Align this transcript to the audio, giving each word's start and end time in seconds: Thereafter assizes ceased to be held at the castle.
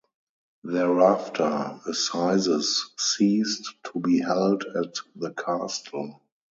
Thereafter 0.63 1.79
assizes 1.85 2.89
ceased 2.97 3.75
to 3.93 3.99
be 3.99 4.19
held 4.19 4.63
at 4.63 4.95
the 5.15 5.29
castle. 5.29 6.19